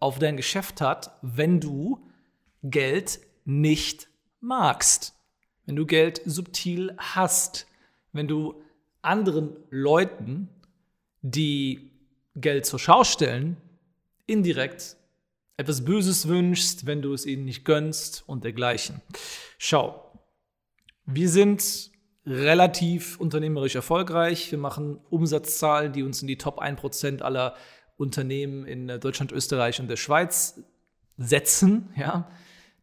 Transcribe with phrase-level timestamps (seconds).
[0.00, 2.00] auf dein Geschäft hat, wenn du
[2.62, 4.08] Geld nicht
[4.40, 5.14] magst,
[5.66, 7.66] wenn du Geld subtil hast,
[8.12, 8.60] wenn du
[9.02, 10.48] anderen Leuten,
[11.22, 11.92] die
[12.34, 13.56] Geld zur Schau stellen,
[14.26, 14.96] indirekt
[15.56, 19.02] etwas Böses wünschst, wenn du es ihnen nicht gönnst und dergleichen.
[19.58, 20.10] Schau,
[21.04, 21.90] wir sind
[22.24, 24.50] relativ unternehmerisch erfolgreich.
[24.50, 27.56] Wir machen Umsatzzahlen, die uns in die Top 1% aller
[28.00, 30.62] Unternehmen in äh, Deutschland, Österreich und der Schweiz
[31.16, 31.90] setzen.
[31.96, 32.30] Ja?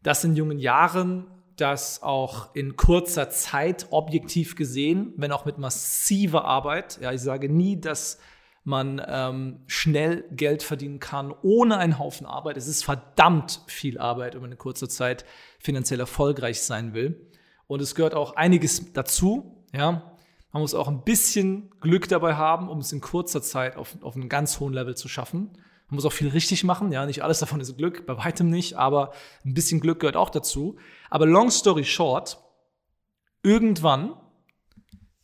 [0.02, 6.44] Das in jungen Jahren, das auch in kurzer Zeit objektiv gesehen, wenn auch mit massiver
[6.44, 7.00] Arbeit.
[7.02, 8.18] Ja, ich sage nie, dass
[8.62, 12.56] man ähm, schnell Geld verdienen kann ohne einen Haufen Arbeit.
[12.56, 15.24] Es ist verdammt viel Arbeit, wenn man in kurzer Zeit
[15.58, 17.28] finanziell erfolgreich sein will.
[17.66, 19.64] Und es gehört auch einiges dazu.
[19.74, 20.16] Ja,
[20.58, 24.16] man muss auch ein bisschen Glück dabei haben, um es in kurzer Zeit auf, auf
[24.16, 25.50] einem ganz hohen Level zu schaffen.
[25.86, 26.90] Man muss auch viel richtig machen.
[26.90, 29.12] Ja, nicht alles davon ist Glück, bei weitem nicht, aber
[29.44, 30.76] ein bisschen Glück gehört auch dazu.
[31.10, 32.38] Aber long story short,
[33.44, 34.14] irgendwann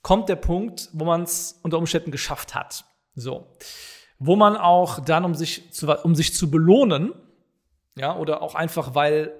[0.02, 2.84] kommt der Punkt, wo man es unter Umständen geschafft hat.
[3.16, 3.56] So.
[4.20, 7.12] Wo man auch dann, um sich zu, um sich zu belohnen,
[7.98, 9.34] ja, oder auch einfach, weil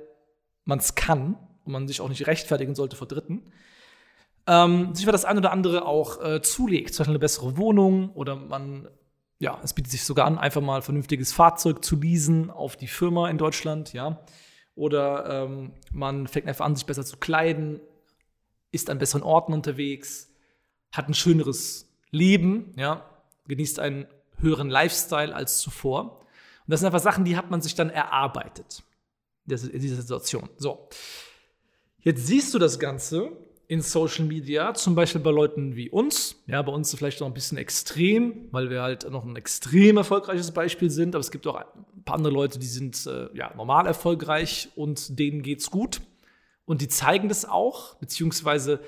[0.64, 3.52] man es kann und man sich auch nicht rechtfertigen sollte vor Dritten,
[4.46, 6.94] ähm, sich das ein oder andere auch äh, zulegt.
[6.94, 8.88] Zum Beispiel eine bessere Wohnung oder man,
[9.38, 12.86] ja, es bietet sich sogar an, einfach mal ein vernünftiges Fahrzeug zu leasen auf die
[12.86, 14.20] Firma in Deutschland, ja.
[14.74, 17.80] Oder ähm, man fängt einfach an, sich besser zu kleiden,
[18.72, 20.32] ist an besseren Orten unterwegs,
[20.92, 23.08] hat ein schöneres Leben, ja,
[23.46, 24.06] genießt einen
[24.38, 26.18] höheren Lifestyle als zuvor.
[26.66, 28.82] Und das sind einfach Sachen, die hat man sich dann erarbeitet
[29.46, 30.48] in dieser Situation.
[30.56, 30.88] So.
[31.98, 33.32] Jetzt siehst du das Ganze
[33.66, 36.42] in Social Media, zum Beispiel bei Leuten wie uns.
[36.46, 39.96] Ja, bei uns ist vielleicht noch ein bisschen extrem, weil wir halt noch ein extrem
[39.96, 41.14] erfolgreiches Beispiel sind.
[41.14, 45.18] Aber es gibt auch ein paar andere Leute, die sind äh, ja, normal erfolgreich und
[45.18, 46.00] denen geht's gut.
[46.66, 48.80] Und die zeigen das auch, beziehungsweise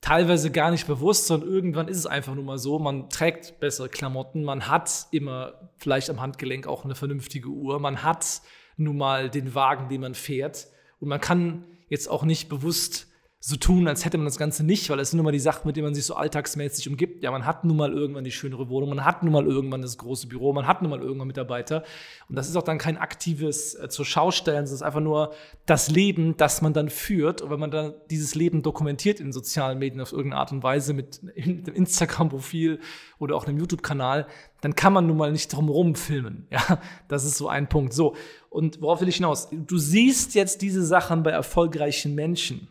[0.00, 3.88] teilweise gar nicht bewusst, sondern irgendwann ist es einfach nur mal so, man trägt bessere
[3.88, 8.42] Klamotten, man hat immer vielleicht am Handgelenk auch eine vernünftige Uhr, man hat
[8.76, 10.66] nun mal den Wagen, den man fährt
[11.00, 13.06] und man kann jetzt auch nicht bewusst
[13.46, 15.66] so tun, als hätte man das Ganze nicht, weil es sind nun mal die Sachen,
[15.66, 17.22] mit denen man sich so alltagsmäßig umgibt.
[17.22, 19.98] Ja, man hat nun mal irgendwann die schönere Wohnung, man hat nun mal irgendwann das
[19.98, 21.84] große Büro, man hat nun mal irgendwann Mitarbeiter.
[22.30, 25.34] Und das ist auch dann kein aktives äh, zur Schaustellen, sondern es ist einfach nur
[25.66, 27.42] das Leben, das man dann führt.
[27.42, 30.94] Und wenn man dann dieses Leben dokumentiert in sozialen Medien auf irgendeine Art und Weise
[30.94, 32.80] mit einem Instagram-Profil
[33.18, 34.26] oder auch einem YouTube-Kanal,
[34.62, 36.46] dann kann man nun mal nicht drumherum filmen.
[36.50, 37.92] Ja, das ist so ein Punkt.
[37.92, 38.16] So.
[38.48, 39.50] Und worauf will ich hinaus?
[39.50, 42.68] Du siehst jetzt diese Sachen bei erfolgreichen Menschen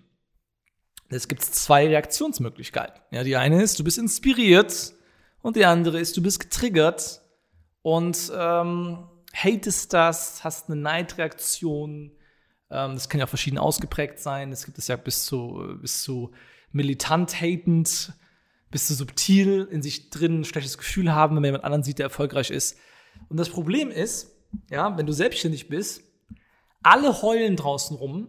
[1.16, 3.02] es gibt zwei Reaktionsmöglichkeiten.
[3.12, 4.94] Ja, die eine ist, du bist inspiriert
[5.42, 7.22] und die andere ist, du bist getriggert
[7.82, 12.12] und ähm, hatest das, hast eine Neidreaktion.
[12.70, 14.52] Ähm, das kann ja auch verschieden ausgeprägt sein.
[14.52, 16.32] Es gibt es ja bis zu, bis zu
[16.72, 18.14] militant hatend,
[18.72, 22.00] bis zu subtil in sich drin ein schlechtes Gefühl haben, wenn man jemand anderen sieht,
[22.00, 22.78] der erfolgreich ist.
[23.30, 24.32] Und das Problem ist,
[24.70, 26.04] ja, wenn du selbstständig bist,
[26.82, 28.28] alle heulen draußen rum,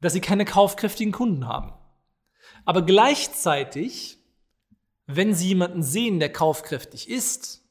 [0.00, 1.72] dass sie keine kaufkräftigen Kunden haben.
[2.64, 4.18] Aber gleichzeitig,
[5.06, 7.62] wenn sie jemanden sehen, der kaufkräftig ist,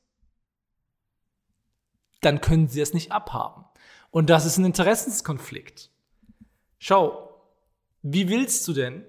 [2.22, 3.66] dann können sie es nicht abhaben.
[4.12, 5.90] Und das ist ein Interessenskonflikt.
[6.78, 7.30] Schau,
[8.02, 9.06] wie willst du denn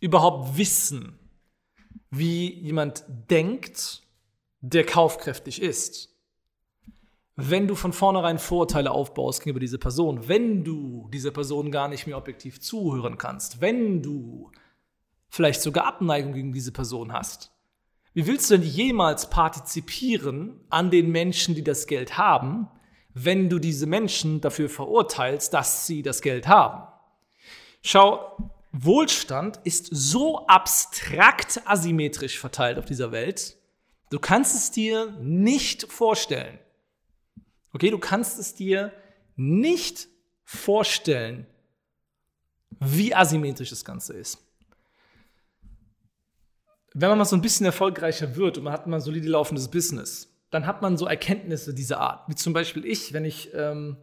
[0.00, 1.18] überhaupt wissen,
[2.10, 4.02] wie jemand denkt,
[4.60, 6.08] der kaufkräftig ist?
[7.40, 12.08] wenn du von vornherein Vorurteile aufbaust gegenüber dieser Person, wenn du dieser Person gar nicht
[12.08, 14.50] mehr objektiv zuhören kannst, wenn du
[15.28, 17.52] vielleicht sogar Abneigung gegen diese Person hast,
[18.14, 22.68] wie willst du denn jemals partizipieren an den Menschen, die das Geld haben,
[23.14, 26.88] wenn du diese Menschen dafür verurteilst, dass sie das Geld haben?
[27.82, 33.56] Schau, Wohlstand ist so abstrakt asymmetrisch verteilt auf dieser Welt,
[34.10, 36.58] du kannst es dir nicht vorstellen.
[37.72, 38.92] Okay, du kannst es dir
[39.36, 40.08] nicht
[40.44, 41.46] vorstellen,
[42.80, 44.47] wie asymmetrisch das Ganze ist.
[47.00, 49.68] Wenn man mal so ein bisschen erfolgreicher wird und man hat mal ein solide laufendes
[49.68, 52.28] Business, dann hat man so Erkenntnisse dieser Art.
[52.28, 53.98] Wie zum Beispiel ich, wenn ich ähm,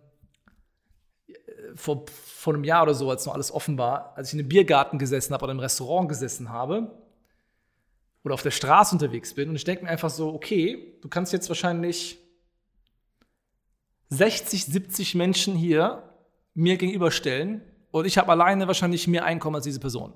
[1.75, 4.47] vor, vor einem Jahr oder so, als noch alles offen war, als ich in einem
[4.47, 6.89] Biergarten gesessen habe oder im Restaurant gesessen habe
[8.23, 11.33] oder auf der Straße unterwegs bin und ich denke mir einfach so, okay, du kannst
[11.33, 12.17] jetzt wahrscheinlich
[14.07, 16.01] 60, 70 Menschen hier
[16.53, 17.61] mir gegenüberstellen
[17.91, 20.13] und ich habe alleine wahrscheinlich mehr Einkommen als diese Person.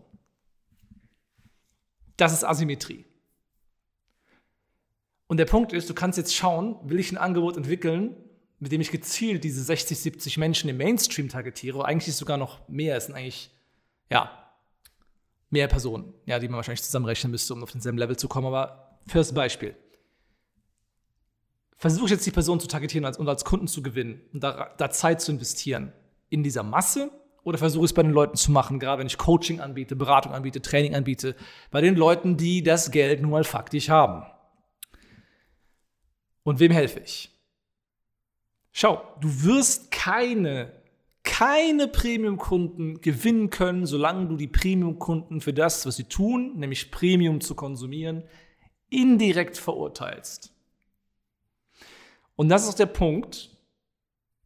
[2.20, 3.06] Das ist Asymmetrie.
[5.28, 8.18] Und der Punkt ist, du kannst jetzt schauen, will ich ein Angebot entwickeln,
[8.60, 12.68] mit dem ich gezielt diese 60, 70 Menschen im Mainstream targetiere, eigentlich ist sogar noch
[12.68, 13.52] mehr, es sind eigentlich,
[14.10, 14.52] ja,
[15.50, 19.00] mehr Personen, ja, die man wahrscheinlich zusammenrechnen müsste, um auf denselben Level zu kommen, aber
[19.08, 19.78] fürs Beispiel.
[21.78, 24.90] Versuche ich jetzt die Person zu targetieren und als Kunden zu gewinnen und da, da
[24.90, 25.94] Zeit zu investieren
[26.30, 27.12] in dieser Masse
[27.44, 30.62] oder versuche es bei den Leuten zu machen, gerade wenn ich Coaching anbiete, Beratung anbiete,
[30.62, 31.36] Training anbiete,
[31.72, 34.24] bei den Leuten, die das Geld nun mal faktisch haben.
[36.44, 37.32] Und wem helfe ich?
[38.72, 40.72] Schau, du wirst keine,
[41.24, 47.42] keine Premium-Kunden gewinnen können, solange du die Premium-Kunden für das, was sie tun, nämlich Premium
[47.42, 48.24] zu konsumieren,
[48.90, 50.54] indirekt verurteilst.
[52.36, 53.50] Und das ist der Punkt,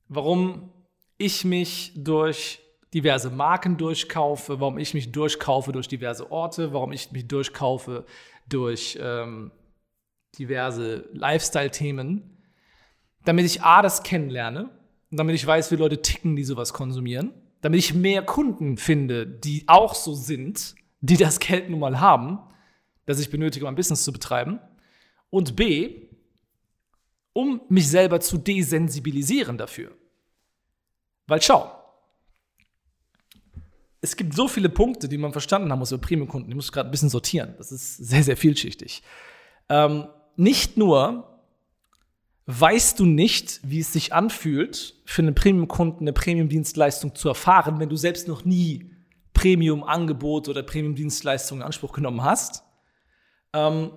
[0.08, 0.72] warum
[1.18, 2.63] ich mich durch
[2.94, 8.06] diverse Marken durchkaufe, warum ich mich durchkaufe durch diverse Orte, warum ich mich durchkaufe
[8.48, 9.52] durch ähm,
[10.38, 12.38] diverse Lifestyle-Themen,
[13.26, 14.70] damit ich A, das kennenlerne
[15.10, 19.26] und damit ich weiß, wie Leute ticken, die sowas konsumieren, damit ich mehr Kunden finde,
[19.26, 22.40] die auch so sind, die das Geld nun mal haben,
[23.06, 24.60] das ich benötige, um ein Business zu betreiben.
[25.30, 26.10] Und B,
[27.34, 29.92] um mich selber zu desensibilisieren dafür.
[31.26, 31.83] Weil schau,
[34.04, 36.50] es gibt so viele Punkte, die man verstanden haben muss über Premium-Kunden.
[36.50, 37.56] Die muss ich gerade ein bisschen sortieren.
[37.58, 39.02] Das ist sehr, sehr vielschichtig.
[39.70, 41.40] Ähm, nicht nur
[42.46, 47.88] weißt du nicht, wie es sich anfühlt, für einen Premium-Kunden eine Premium-Dienstleistung zu erfahren, wenn
[47.88, 48.92] du selbst noch nie
[49.32, 52.66] Premium-Angebot oder Premium-Dienstleistung in Anspruch genommen hast.
[53.54, 53.92] Ähm,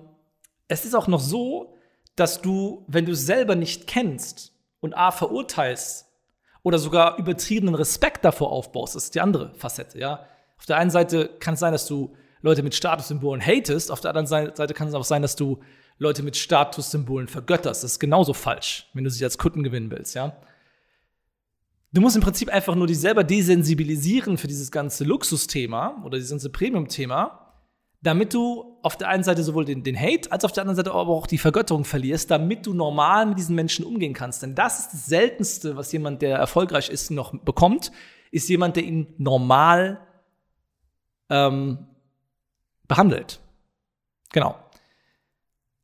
[0.69, 1.75] es ist auch noch so,
[2.15, 6.06] dass du, wenn du es selber nicht kennst und A verurteilst
[6.67, 10.25] oder sogar übertriebenen Respekt davor aufbaust, das ist die andere Facette, ja.
[10.57, 14.13] Auf der einen Seite kann es sein, dass du Leute mit Statussymbolen hatest, auf der
[14.13, 15.61] anderen Seite kann es auch sein, dass du
[15.97, 17.85] Leute mit Statussymbolen vergötterst.
[17.85, 20.35] Das ist genauso falsch, wenn du sie als Kunden gewinnen willst, ja.
[21.93, 26.31] Du musst im Prinzip einfach nur dich selber desensibilisieren für dieses ganze Luxusthema oder dieses
[26.31, 27.46] ganze Premium-Thema,
[28.01, 30.93] damit du auf der einen Seite sowohl den, den Hate als auf der anderen Seite
[30.93, 34.43] aber auch die Vergötterung verlierst, damit du normal mit diesen Menschen umgehen kannst.
[34.43, 37.91] Denn das ist das Seltenste, was jemand, der erfolgreich ist, noch bekommt,
[38.31, 39.99] ist jemand, der ihn normal
[41.29, 41.87] ähm,
[42.87, 43.39] behandelt.
[44.31, 44.55] Genau.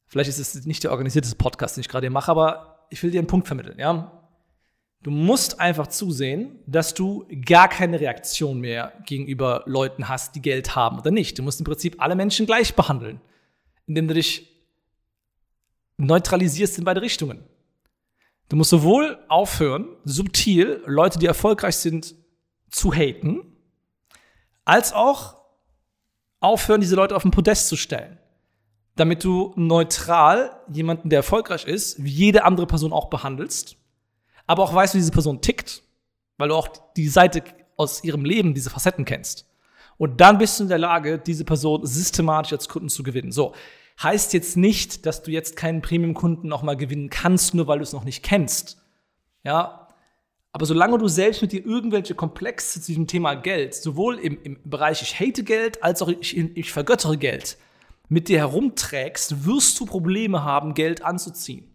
[0.07, 3.09] Vielleicht ist es nicht der organisierte Podcast, den ich gerade hier mache, aber ich will
[3.09, 4.22] dir einen Punkt vermitteln, ja.
[5.03, 10.75] Du musst einfach zusehen, dass du gar keine Reaktion mehr gegenüber Leuten hast, die Geld
[10.75, 11.37] haben oder nicht.
[11.37, 13.19] Du musst im Prinzip alle Menschen gleich behandeln,
[13.85, 14.49] indem du dich
[15.97, 17.43] neutralisierst in beide Richtungen.
[18.49, 22.15] Du musst sowohl aufhören, subtil Leute, die erfolgreich sind,
[22.69, 23.41] zu haten,
[24.65, 25.37] als auch
[26.39, 28.17] aufhören, diese Leute auf den Podest zu stellen
[28.95, 33.77] damit du neutral jemanden, der erfolgreich ist, wie jede andere Person auch behandelst,
[34.47, 35.83] aber auch weißt, wie diese Person tickt,
[36.37, 37.43] weil du auch die Seite
[37.77, 39.47] aus ihrem Leben, diese Facetten kennst.
[39.97, 43.31] Und dann bist du in der Lage, diese Person systematisch als Kunden zu gewinnen.
[43.31, 43.53] So.
[44.01, 47.83] Heißt jetzt nicht, dass du jetzt keinen Premium-Kunden noch mal gewinnen kannst, nur weil du
[47.83, 48.81] es noch nicht kennst.
[49.43, 49.87] Ja.
[50.51, 54.59] Aber solange du selbst mit dir irgendwelche Komplexe zu diesem Thema Geld, sowohl im, im
[54.63, 57.57] Bereich ich hate Geld, als auch ich, ich vergöttere Geld,
[58.09, 61.72] mit dir herumträgst, wirst du Probleme haben, Geld anzuziehen.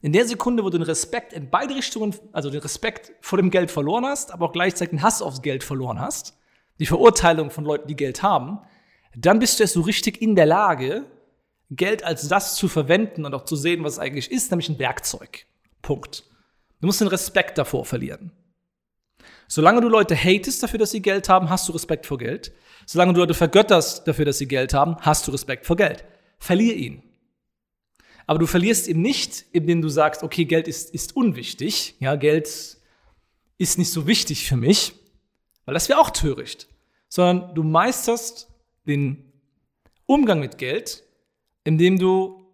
[0.00, 3.50] In der Sekunde, wo du den Respekt in beide Richtungen, also den Respekt vor dem
[3.50, 6.38] Geld verloren hast, aber auch gleichzeitig den Hass aufs Geld verloren hast,
[6.78, 8.60] die Verurteilung von Leuten, die Geld haben,
[9.16, 11.06] dann bist du erst so richtig in der Lage,
[11.70, 14.78] Geld als das zu verwenden und auch zu sehen, was es eigentlich ist, nämlich ein
[14.78, 15.46] Werkzeug.
[15.82, 16.24] Punkt.
[16.80, 18.32] Du musst den Respekt davor verlieren.
[19.48, 22.52] Solange du Leute hatest dafür, dass sie Geld haben, hast du Respekt vor Geld.
[22.86, 26.04] Solange du Leute vergötterst dafür, dass sie Geld haben, hast du Respekt vor Geld.
[26.38, 27.02] Verlier ihn.
[28.28, 31.96] Aber du verlierst ihn nicht, indem du sagst, okay, Geld ist, ist unwichtig.
[31.98, 32.76] Ja, Geld
[33.56, 34.92] ist nicht so wichtig für mich,
[35.64, 36.68] weil das wäre auch töricht.
[37.08, 38.48] sondern du meisterst
[38.86, 39.32] den
[40.04, 41.04] Umgang mit Geld,
[41.64, 42.44] indem du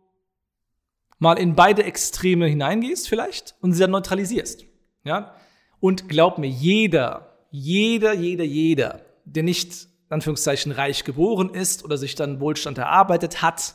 [1.19, 4.64] mal in beide Extreme hineingehst vielleicht und sie dann neutralisierst.
[5.02, 5.35] Ja?
[5.81, 9.73] Und glaub mir, jeder, jeder, jeder, jeder, der nicht,
[10.09, 13.75] in Anführungszeichen, reich geboren ist oder sich dann Wohlstand erarbeitet hat,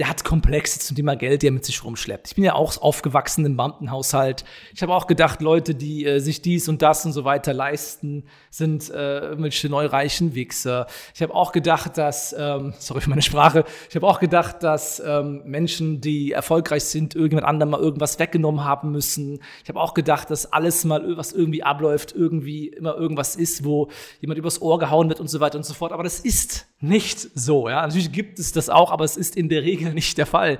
[0.00, 2.28] der hat Komplexe zum Thema Geld, die er mit sich rumschleppt.
[2.28, 4.46] Ich bin ja auch aufgewachsen im Beamtenhaushalt.
[4.74, 8.24] Ich habe auch gedacht, Leute, die äh, sich dies und das und so weiter leisten,
[8.48, 10.86] sind äh, irgendwelche neureichen Wichser.
[11.14, 15.02] Ich habe auch gedacht, dass, ähm, sorry für meine Sprache, ich habe auch gedacht, dass
[15.04, 19.40] ähm, Menschen, die erfolgreich sind, irgendjemand anderem mal irgendwas weggenommen haben müssen.
[19.62, 23.90] Ich habe auch gedacht, dass alles mal, was irgendwie abläuft, irgendwie immer irgendwas ist, wo
[24.22, 25.92] jemand übers Ohr gehauen wird und so weiter und so fort.
[25.92, 27.68] Aber das ist nicht so.
[27.68, 27.82] Ja?
[27.82, 30.58] Natürlich gibt es das auch, aber es ist in der Regel nicht der Fall.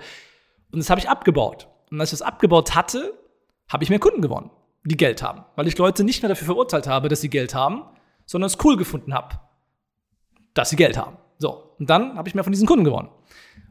[0.73, 1.69] Und das habe ich abgebaut.
[1.91, 3.19] Und als ich das abgebaut hatte,
[3.69, 4.51] habe ich mehr Kunden gewonnen,
[4.85, 5.45] die Geld haben.
[5.57, 7.83] Weil ich Leute nicht mehr dafür verurteilt habe, dass sie Geld haben,
[8.27, 9.41] sondern es cool gefunden habe,
[10.55, 11.17] dass sie Geld haben.
[11.39, 13.09] So, und dann habe ich mehr von diesen Kunden gewonnen.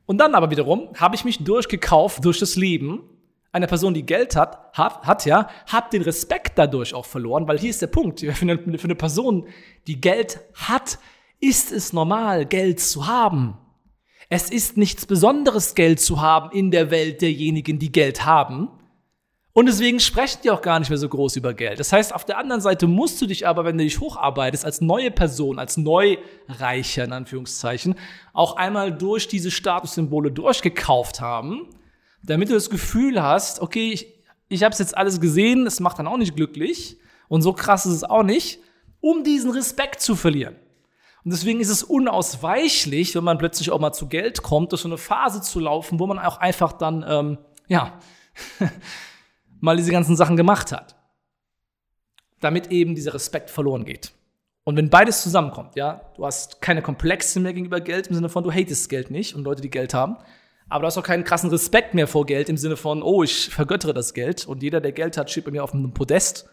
[0.06, 3.04] Und dann aber wiederum habe ich mich durchgekauft durch das Leben
[3.52, 7.58] einer Person, die Geld hat, hat, hat ja, habe den Respekt dadurch auch verloren, weil
[7.58, 9.48] hier ist der Punkt, für eine, für eine Person,
[9.88, 11.00] die Geld hat,
[11.40, 13.58] ist es normal, Geld zu haben.
[14.32, 18.70] Es ist nichts Besonderes, Geld zu haben in der Welt derjenigen, die Geld haben.
[19.54, 21.80] Und deswegen sprechen die auch gar nicht mehr so groß über Geld.
[21.80, 24.82] Das heißt, auf der anderen Seite musst du dich aber, wenn du dich hocharbeitest, als
[24.82, 27.96] neue Person, als Neureicher in Anführungszeichen,
[28.32, 31.68] auch einmal durch diese Statussymbole durchgekauft haben,
[32.22, 34.14] damit du das Gefühl hast, okay, ich,
[34.48, 37.88] ich habe es jetzt alles gesehen, es macht dann auch nicht glücklich und so krass
[37.88, 38.60] ist es auch nicht,
[39.02, 40.56] um diesen Respekt zu verlieren.
[41.24, 44.88] Und deswegen ist es unausweichlich, wenn man plötzlich auch mal zu Geld kommt, durch so
[44.88, 48.00] eine Phase zu laufen, wo man auch einfach dann, ähm, ja,
[49.60, 50.96] mal diese ganzen Sachen gemacht hat.
[52.40, 54.14] Damit eben dieser Respekt verloren geht.
[54.64, 58.44] Und wenn beides zusammenkommt, ja, du hast keine Komplexe mehr gegenüber Geld im Sinne von,
[58.44, 60.18] du hatest Geld nicht und Leute, die Geld haben,
[60.70, 63.50] aber du hast auch keinen krassen Respekt mehr vor Geld im Sinne von, oh, ich
[63.50, 66.48] vergöttere das Geld und jeder, der Geld hat, steht bei mir auf einem Podest,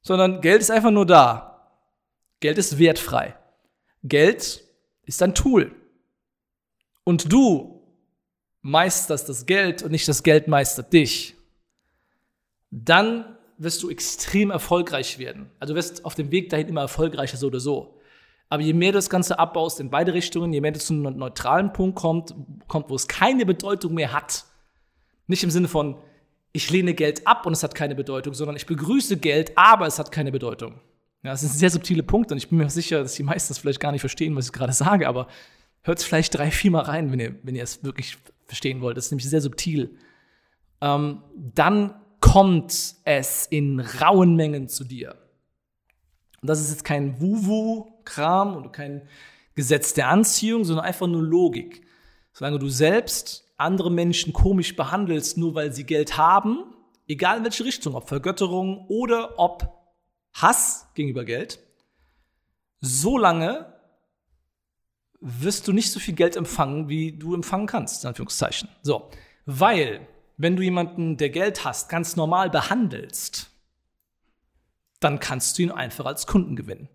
[0.00, 1.70] sondern Geld ist einfach nur da.
[2.40, 3.34] Geld ist wertfrei.
[4.08, 4.64] Geld
[5.04, 5.74] ist ein Tool.
[7.04, 7.82] Und du
[8.62, 11.34] meisterst das Geld und nicht das Geld meistert dich.
[12.70, 15.50] Dann wirst du extrem erfolgreich werden.
[15.60, 17.98] Also du wirst auf dem Weg dahin immer erfolgreicher so oder so.
[18.48, 21.16] Aber je mehr du das Ganze abbaust in beide Richtungen, je mehr du zu einem
[21.16, 22.34] neutralen Punkt kommt,
[22.68, 24.44] kommt, wo es keine Bedeutung mehr hat.
[25.26, 25.96] Nicht im Sinne von,
[26.52, 29.98] ich lehne Geld ab und es hat keine Bedeutung, sondern ich begrüße Geld, aber es
[29.98, 30.80] hat keine Bedeutung.
[31.22, 33.50] Ja, das ist ein sehr subtile Punkt und ich bin mir sicher, dass die meisten
[33.50, 35.26] das vielleicht gar nicht verstehen, was ich gerade sage, aber
[35.82, 38.96] hört es vielleicht drei, vier Mal rein, wenn ihr, wenn ihr es wirklich verstehen wollt.
[38.96, 39.96] Das ist nämlich sehr subtil.
[40.80, 45.16] Ähm, dann kommt es in rauen Mengen zu dir.
[46.42, 49.02] Und das ist jetzt kein Wuwu-Kram und kein
[49.54, 51.86] Gesetz der Anziehung, sondern einfach nur Logik.
[52.32, 56.74] Solange du selbst andere Menschen komisch behandelst, nur weil sie Geld haben,
[57.08, 59.75] egal in welche Richtung, ob Vergötterung oder ob
[60.36, 61.60] Hass gegenüber Geld,
[62.80, 63.72] so lange
[65.20, 68.68] wirst du nicht so viel Geld empfangen, wie du empfangen kannst, in Anführungszeichen.
[68.82, 69.10] So,
[69.46, 73.50] weil, wenn du jemanden, der Geld hast, ganz normal behandelst,
[75.00, 76.88] dann kannst du ihn einfach als Kunden gewinnen.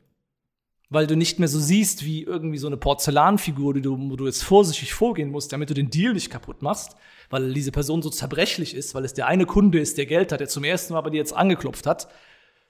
[0.90, 4.26] Weil du nicht mehr so siehst wie irgendwie so eine Porzellanfigur, die du, wo du
[4.26, 6.96] jetzt vorsichtig vorgehen musst, damit du den Deal nicht kaputt machst,
[7.30, 10.42] weil diese Person so zerbrechlich ist, weil es der eine Kunde ist, der Geld hat,
[10.42, 12.08] der zum ersten Mal bei dir jetzt angeklopft hat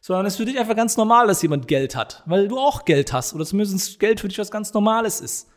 [0.02, 2.86] sondern es ist für dich einfach ganz normal, dass jemand Geld hat, weil du auch
[2.86, 5.48] Geld hast oder zumindest Geld für dich was ganz Normales ist.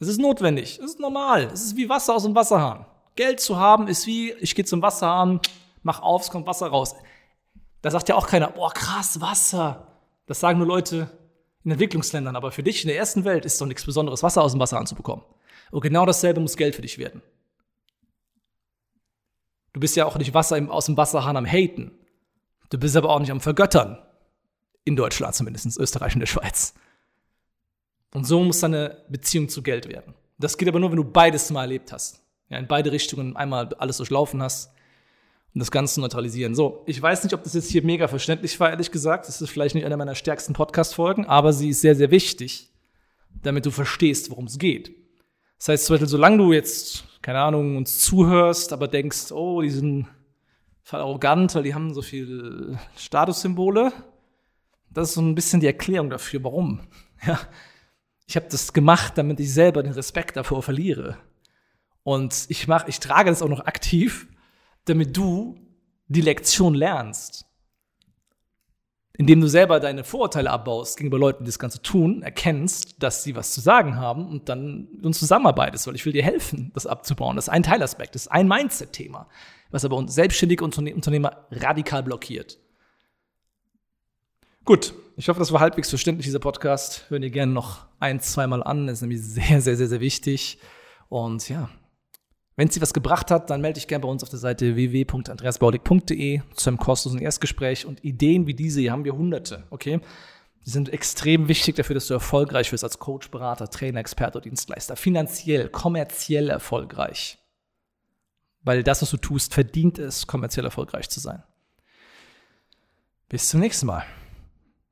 [0.00, 2.86] Es ist notwendig, es ist normal, es ist wie Wasser aus dem Wasserhahn.
[3.14, 5.40] Geld zu haben ist wie, ich gehe zum Wasserhahn,
[5.82, 6.94] mach auf, es kommt Wasser raus.
[7.82, 9.86] Da sagt ja auch keiner, boah, krass, Wasser.
[10.26, 11.10] Das sagen nur Leute
[11.64, 14.52] in Entwicklungsländern, aber für dich in der ersten Welt ist doch nichts Besonderes, Wasser aus
[14.52, 15.24] dem Wasserhahn zu bekommen.
[15.70, 17.22] Und genau dasselbe muss Geld für dich werden.
[19.72, 21.98] Du bist ja auch nicht Wasser aus dem Wasserhahn am Haten.
[22.70, 23.98] Du bist aber auch nicht am Vergöttern.
[24.84, 26.74] In Deutschland zumindest, Österreich und der Schweiz.
[28.14, 30.14] Und so muss deine Beziehung zu Geld werden.
[30.38, 32.22] Das geht aber nur, wenn du beides mal erlebt hast.
[32.48, 34.70] Ja, in beide Richtungen einmal alles durchlaufen hast
[35.54, 36.54] und das Ganze neutralisieren.
[36.54, 39.26] So, ich weiß nicht, ob das jetzt hier mega verständlich war, ehrlich gesagt.
[39.26, 42.70] Das ist vielleicht nicht eine meiner stärksten Podcast-Folgen, aber sie ist sehr, sehr wichtig,
[43.42, 44.94] damit du verstehst, worum es geht.
[45.58, 49.70] Das heißt zum Beispiel, solange du jetzt, keine Ahnung, uns zuhörst, aber denkst, oh, die
[49.70, 50.06] sind
[50.86, 53.92] voll arrogant, weil die haben so viel Statussymbole.
[54.88, 56.80] Das ist so ein bisschen die Erklärung dafür, warum.
[57.26, 57.40] Ja,
[58.26, 61.16] ich habe das gemacht, damit ich selber den Respekt davor verliere.
[62.02, 64.28] Und ich mach, ich trage das auch noch aktiv,
[64.84, 65.58] damit du
[66.08, 67.46] die Lektion lernst.
[69.18, 73.34] indem du selber deine Vorurteile abbaust gegenüber Leuten, die das Ganze tun, erkennst, dass sie
[73.34, 76.86] was zu sagen haben und dann mit uns zusammenarbeitest, weil ich will dir helfen, das
[76.86, 77.36] abzubauen.
[77.36, 79.26] Das ist ein Teilaspekt, das ist ein Mindset-Thema,
[79.76, 82.58] was aber uns selbstständige Unternehmer radikal blockiert.
[84.64, 87.04] Gut, ich hoffe, das war halbwegs verständlich, dieser Podcast.
[87.08, 90.58] Hören ihr gerne noch ein, zweimal an, das ist nämlich sehr, sehr, sehr, sehr wichtig.
[91.08, 91.68] Und ja,
[92.56, 94.74] wenn es dir was gebracht hat, dann melde dich gerne bei uns auf der Seite
[94.74, 97.84] www.andreasbaulig.de zu einem kostenlosen Erstgespräch.
[97.84, 100.00] Und Ideen wie diese hier haben wir hunderte, okay?
[100.64, 104.96] Die sind extrem wichtig dafür, dass du erfolgreich wirst als Coach, Berater, Trainer, Experte Dienstleister.
[104.96, 107.38] Finanziell, kommerziell erfolgreich.
[108.66, 111.44] Weil das, was du tust, verdient es, kommerziell erfolgreich zu sein.
[113.28, 114.04] Bis zum nächsten Mal.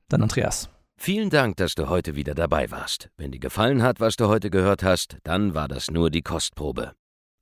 [0.08, 0.68] Dann Andreas.
[0.96, 3.10] Vielen Dank, dass du heute wieder dabei warst.
[3.16, 6.92] Wenn dir gefallen hat, was du heute gehört hast, dann war das nur die Kostprobe.